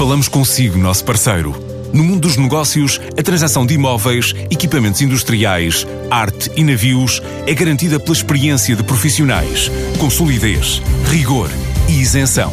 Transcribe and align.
Falamos 0.00 0.28
consigo, 0.28 0.78
nosso 0.78 1.04
parceiro. 1.04 1.54
No 1.92 2.02
mundo 2.02 2.20
dos 2.20 2.38
negócios, 2.38 2.98
a 3.18 3.22
transação 3.22 3.66
de 3.66 3.74
imóveis, 3.74 4.34
equipamentos 4.50 5.02
industriais, 5.02 5.86
arte 6.10 6.50
e 6.56 6.64
navios 6.64 7.20
é 7.46 7.52
garantida 7.52 8.00
pela 8.00 8.16
experiência 8.16 8.74
de 8.74 8.82
profissionais, 8.82 9.70
com 9.98 10.08
solidez, 10.08 10.80
rigor 11.10 11.50
e 11.86 12.00
isenção. 12.00 12.50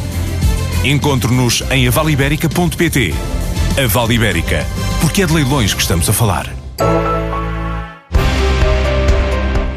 Encontre-nos 0.83 1.63
em 1.71 1.87
avaliberica.pt. 1.87 3.13
A 3.81 3.87
Vale 3.87 4.15
Ibérica, 4.15 4.65
porque 4.99 5.21
é 5.21 5.25
de 5.25 5.33
leilões 5.33 5.73
que 5.73 5.81
estamos 5.81 6.09
a 6.09 6.11
falar. 6.11 6.53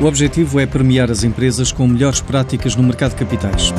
O 0.01 0.07
objetivo 0.07 0.59
é 0.59 0.67
premiar 0.67 1.09
as 1.09 1.23
empresas 1.23 1.71
com 1.71 1.87
melhores 1.87 2.21
práticas 2.21 2.75
no 2.75 2.83
mercado 2.83 3.11
de 3.11 3.19
capitais. 3.25 3.73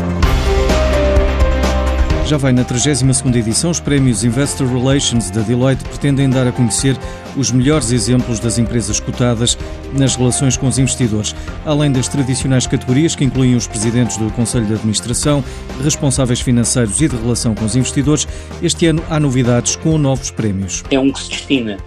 Já 2.32 2.38
vai 2.38 2.54
na 2.54 2.64
32ª 2.64 3.36
edição, 3.36 3.72
os 3.72 3.82
prémios 3.82 4.24
Investor 4.24 4.66
Relations 4.66 5.30
da 5.32 5.42
Deloitte 5.42 5.84
pretendem 5.84 6.30
dar 6.30 6.48
a 6.48 6.52
conhecer 6.54 6.96
os 7.36 7.52
melhores 7.52 7.92
exemplos 7.92 8.40
das 8.40 8.58
empresas 8.58 9.02
cotadas 9.02 9.58
nas 9.92 10.16
relações 10.16 10.56
com 10.56 10.66
os 10.66 10.80
investidores, 10.80 11.36
além 11.66 11.92
das 11.92 12.08
tradicionais 12.08 12.66
categorias 12.66 13.16
que 13.16 13.26
incluem 13.26 13.54
os 13.54 13.68
presidentes 13.68 14.16
do 14.16 14.32
Conselho 14.32 14.66
de 14.66 14.76
Administração, 14.76 15.44
responsáveis 15.84 16.40
financeiros 16.40 17.02
e 17.02 17.10
de 17.10 17.18
relação 17.18 17.54
com 17.54 17.66
os 17.66 17.76
investidores. 17.76 18.26
Este 18.64 18.86
ano 18.86 19.04
há 19.10 19.20
novidades 19.20 19.76
com 19.76 19.98
novos 19.98 20.32
prémios. 20.32 20.86
É 20.90 20.98
um 20.98 21.12
que 21.12 21.20
se 21.20 21.32
destina 21.32 21.80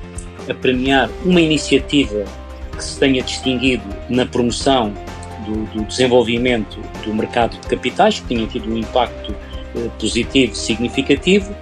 a 0.46 0.52
premiar 0.52 1.08
uma 1.24 1.40
iniciativa 1.40 2.22
que 2.76 2.84
se 2.84 3.00
tenha 3.00 3.22
distinguido 3.22 3.84
na 4.10 4.26
promoção 4.26 4.92
do, 5.46 5.64
do 5.72 5.84
desenvolvimento 5.84 6.78
do 7.02 7.14
mercado 7.14 7.58
de 7.58 7.66
capitais, 7.66 8.20
que 8.20 8.26
tenha 8.26 8.46
tido 8.46 8.70
um 8.70 8.76
impacto 8.76 9.34
positivo 9.98 10.54
significativo. 10.54 11.54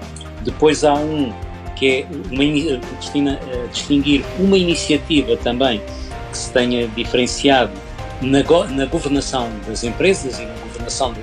Depois 0.43 0.85
há 0.85 0.95
um 0.95 1.33
que 1.77 1.89
é 1.89 2.07
uma, 2.31 2.79
destina 3.01 3.41
a 3.53 3.67
distinguir 3.67 4.25
uma 4.39 4.57
iniciativa 4.57 5.37
também 5.37 5.83
que 6.31 6.39
se 6.39 6.51
tenha 6.53 6.87
diferenciado 6.89 7.73
na, 8.21 8.39
na 8.71 8.87
governação 8.87 9.51
das 9.67 9.83
empresas 9.83 10.39
e 10.39 10.45
na 10.45 10.55
governação, 10.63 11.13
de, 11.13 11.21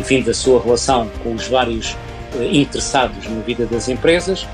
enfim, 0.00 0.22
da 0.22 0.32
sua 0.32 0.62
relação 0.62 1.10
com 1.22 1.34
os 1.34 1.48
vários 1.48 1.96
eh, 2.38 2.48
interessados 2.52 3.28
na 3.28 3.40
vida 3.40 3.66
das 3.66 3.88
empresas. 3.88 4.46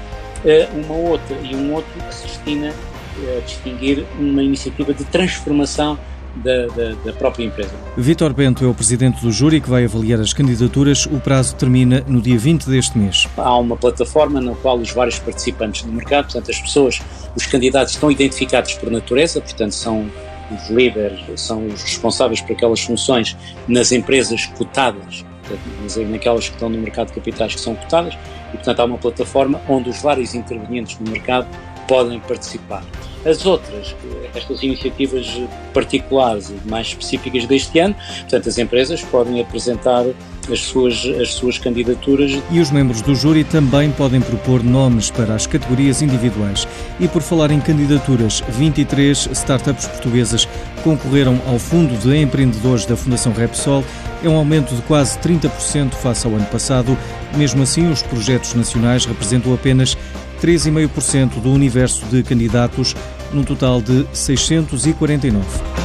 Eh, 0.45 0.69
uma 0.75 0.95
outra 0.95 1.37
e 1.43 1.55
um 1.55 1.75
outro 1.75 1.93
que 2.09 2.15
se 2.15 2.27
destina 2.27 2.73
a 3.19 3.41
distinguir 3.41 4.07
uma 4.19 4.43
iniciativa 4.43 4.95
de 4.95 5.05
transformação 5.05 5.99
da, 6.37 6.67
da, 6.67 6.95
da, 7.05 7.13
própria 7.13 7.45
empresa. 7.45 7.73
Vítor 7.97 8.33
Bento 8.33 8.65
é 8.65 8.69
o 8.69 8.75
presidente 8.75 9.21
do 9.21 9.31
júri 9.31 9.61
que 9.61 9.69
vai 9.69 9.85
avaliar 9.85 10.21
as 10.21 10.33
candidaturas. 10.33 11.07
O 11.07 11.21
prazo 11.21 11.55
termina 11.57 12.03
no 12.07 12.21
dia 12.21 12.39
20 12.39 12.69
deste 12.69 12.97
mês. 12.97 13.29
Há 13.37 13.59
uma 13.59 13.77
plataforma 13.77 14.41
na 14.41 14.55
qual 14.55 14.79
os 14.79 14.91
vários 14.91 15.19
participantes 15.19 15.83
do 15.83 15.93
mercado, 15.93 16.25
portanto, 16.25 16.51
as 16.51 16.61
pessoas, 16.61 17.01
os 17.37 17.47
candidatos 17.47 17.95
estão 17.95 18.11
identificados 18.11 18.75
por 18.75 18.91
natureza, 18.91 19.41
portanto, 19.41 19.73
são 19.73 20.11
os 20.51 20.71
líderes, 20.71 21.21
são 21.41 21.67
os 21.67 21.83
responsáveis 21.83 22.41
por 22.41 22.53
aquelas 22.53 22.81
funções 22.81 23.37
nas 23.69 23.93
empresas 23.93 24.47
cotadas, 24.47 25.25
portanto, 25.43 26.09
naquelas 26.09 26.49
que 26.49 26.55
estão 26.55 26.69
no 26.69 26.79
mercado 26.79 27.09
de 27.09 27.15
capitais 27.15 27.55
que 27.55 27.61
são 27.61 27.75
cotadas, 27.75 28.15
e, 28.53 28.57
portanto, 28.57 28.81
há 28.81 28.85
uma 28.85 28.99
plataforma 28.99 29.61
onde 29.69 29.91
os 29.91 30.01
vários 30.03 30.35
intervenientes 30.35 30.99
no 30.99 31.11
mercado 31.11 31.47
podem 31.87 32.21
participar. 32.21 32.83
As 33.25 33.47
outras, 33.47 33.95
estas 34.35 34.63
iniciativas 34.63 35.41
particulares 35.73 36.51
e 36.51 36.69
mais 36.69 36.89
específicas 36.89 37.47
deste 37.47 37.79
ano, 37.79 37.95
portanto, 38.21 38.49
as 38.49 38.59
empresas 38.59 39.03
podem 39.03 39.41
apresentar 39.41 40.05
as 40.51 40.61
suas, 40.61 41.05
as 41.21 41.35
suas 41.35 41.59
candidaturas. 41.59 42.33
E 42.51 42.61
os 42.61 42.71
membros 42.71 43.01
do 43.01 43.15
júri 43.15 43.45
também 43.45 43.91
podem 43.93 44.21
propor 44.21 44.63
nomes 44.63 45.11
para 45.11 45.35
as 45.35 45.47
categorias 45.47 46.03
individuais. 46.03 46.67
E 46.99 47.07
por 47.07 47.23
falar 47.23 47.51
em 47.51 47.61
candidaturas, 47.61 48.43
23 48.49 49.29
startups 49.33 49.87
portuguesas 49.87 50.49
concorreram 50.83 51.41
ao 51.47 51.59
Fundo 51.59 51.97
de 51.97 52.17
Empreendedores 52.17 52.87
da 52.87 52.97
Fundação 52.97 53.33
Repsol. 53.33 53.85
É 54.25 54.29
um 54.29 54.37
aumento 54.37 54.75
de 54.75 54.83
quase 54.83 55.19
30% 55.21 55.93
face 55.93 56.27
ao 56.27 56.35
ano 56.35 56.47
passado. 56.47 56.97
Mesmo 57.37 57.63
assim, 57.63 57.91
os 57.91 58.03
projetos 58.03 58.55
nacionais 58.55 59.05
representam 59.05 59.55
apenas 59.55 59.97
3,5% 60.43 61.41
do 61.41 61.53
universo 61.53 62.05
de 62.07 62.23
candidatos, 62.25 62.97
num 63.33 63.45
total 63.45 63.81
de 63.81 64.05
649. 64.13 65.82